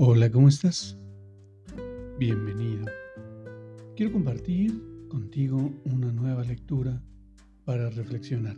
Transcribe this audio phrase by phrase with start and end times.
[0.00, 0.96] Hola, ¿cómo estás?
[2.20, 2.86] Bienvenido.
[3.96, 7.02] Quiero compartir contigo una nueva lectura
[7.64, 8.54] para reflexionar.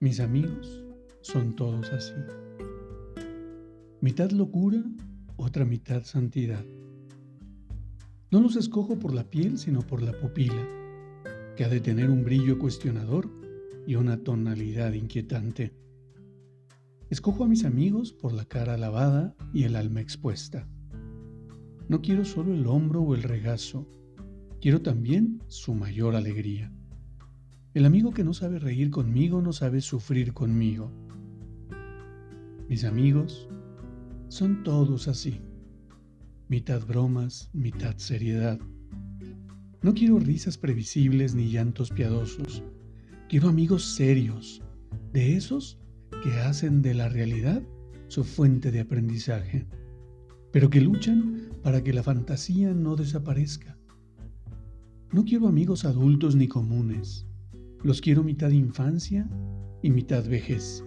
[0.00, 0.82] Mis amigos
[1.20, 2.14] son todos así.
[4.00, 4.82] Mitad locura,
[5.36, 6.64] otra mitad santidad.
[8.32, 10.66] No los escojo por la piel, sino por la pupila,
[11.56, 13.30] que ha de tener un brillo cuestionador
[13.86, 15.72] y una tonalidad inquietante.
[17.10, 20.68] Escojo a mis amigos por la cara lavada y el alma expuesta.
[21.88, 23.90] No quiero solo el hombro o el regazo,
[24.60, 26.72] quiero también su mayor alegría.
[27.74, 30.92] El amigo que no sabe reír conmigo no sabe sufrir conmigo.
[32.68, 33.48] Mis amigos
[34.28, 35.40] son todos así,
[36.46, 38.60] mitad bromas, mitad seriedad.
[39.82, 42.62] No quiero risas previsibles ni llantos piadosos,
[43.28, 44.62] quiero amigos serios,
[45.12, 45.80] de esos
[46.20, 47.62] que hacen de la realidad
[48.08, 49.66] su fuente de aprendizaje,
[50.52, 53.78] pero que luchan para que la fantasía no desaparezca.
[55.12, 57.26] No quiero amigos adultos ni comunes,
[57.82, 59.28] los quiero mitad infancia
[59.82, 60.84] y mitad vejez.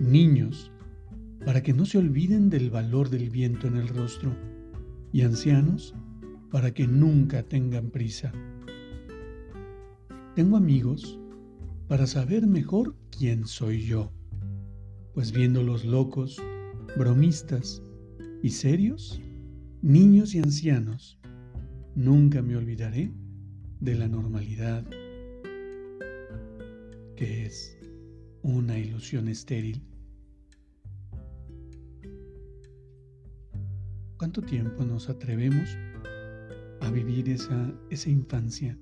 [0.00, 0.72] Niños,
[1.44, 4.34] para que no se olviden del valor del viento en el rostro,
[5.12, 5.94] y ancianos,
[6.50, 8.32] para que nunca tengan prisa.
[10.34, 11.18] Tengo amigos
[11.88, 14.10] para saber mejor quién soy yo
[15.14, 16.40] pues viéndolos locos,
[16.96, 17.82] bromistas
[18.42, 19.20] y serios,
[19.82, 21.18] niños y ancianos,
[21.94, 23.12] nunca me olvidaré
[23.80, 24.84] de la normalidad
[27.16, 27.78] que es
[28.42, 29.82] una ilusión estéril.
[34.16, 35.76] ¿Cuánto tiempo nos atrevemos
[36.80, 38.78] a vivir esa, esa infancia?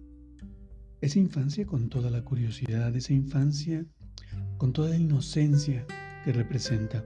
[1.00, 3.84] Esa infancia con toda la curiosidad, esa infancia
[4.58, 5.86] con toda la inocencia
[6.24, 7.04] que representa.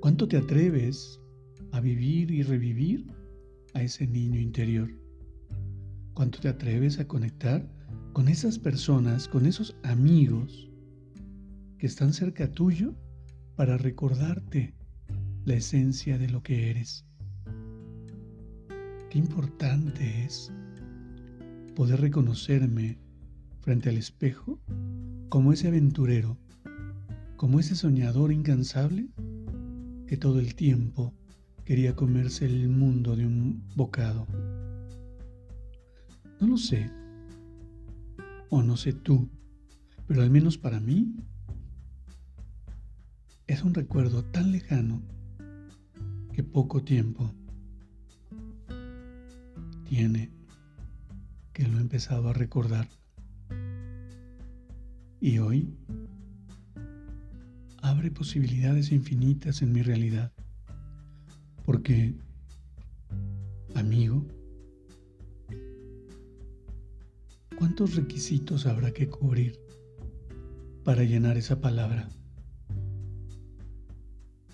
[0.00, 1.20] ¿Cuánto te atreves
[1.72, 3.06] a vivir y revivir
[3.74, 4.90] a ese niño interior?
[6.14, 7.68] ¿Cuánto te atreves a conectar
[8.12, 10.70] con esas personas, con esos amigos
[11.78, 12.94] que están cerca tuyo
[13.54, 14.74] para recordarte
[15.44, 17.04] la esencia de lo que eres?
[19.10, 20.52] Qué importante es
[21.74, 22.98] poder reconocerme
[23.60, 24.60] frente al espejo
[25.28, 26.36] como ese aventurero
[27.38, 29.08] como ese soñador incansable
[30.08, 31.14] que todo el tiempo
[31.64, 34.26] quería comerse el mundo de un bocado.
[36.40, 36.90] No lo sé,
[38.50, 39.30] o no sé tú,
[40.08, 41.14] pero al menos para mí
[43.46, 45.00] es un recuerdo tan lejano
[46.32, 47.32] que poco tiempo
[49.88, 50.32] tiene
[51.52, 52.88] que lo he empezado a recordar.
[55.20, 55.76] Y hoy
[57.88, 60.32] abre posibilidades infinitas en mi realidad.
[61.64, 62.14] Porque,
[63.74, 64.26] amigo,
[67.56, 69.58] ¿cuántos requisitos habrá que cubrir
[70.84, 72.08] para llenar esa palabra?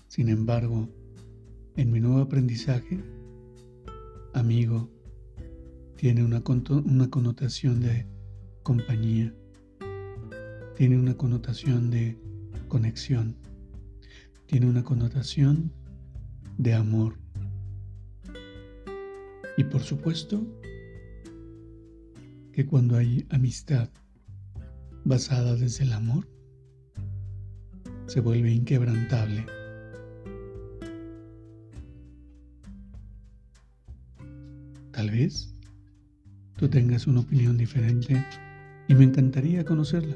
[0.07, 0.89] Sin embargo,
[1.75, 3.03] en mi nuevo aprendizaje,
[4.33, 4.89] amigo
[5.97, 6.41] tiene una,
[6.85, 8.07] una connotación de
[8.63, 9.33] compañía,
[10.77, 12.24] tiene una connotación de
[12.67, 13.37] conexión,
[14.45, 15.71] tiene una connotación
[16.57, 17.17] de amor.
[19.57, 20.45] Y por supuesto
[22.51, 23.89] que cuando hay amistad
[25.03, 26.27] basada desde el amor,
[28.07, 29.45] se vuelve inquebrantable.
[34.91, 35.53] Tal vez
[36.57, 38.23] tú tengas una opinión diferente
[38.87, 40.15] y me encantaría conocerla.